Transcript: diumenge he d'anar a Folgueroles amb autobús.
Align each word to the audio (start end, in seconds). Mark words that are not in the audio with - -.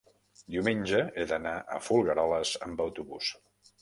diumenge 0.53 1.01
he 1.21 1.25
d'anar 1.33 1.53
a 1.75 1.77
Folgueroles 1.89 2.55
amb 2.69 2.83
autobús. 2.87 3.31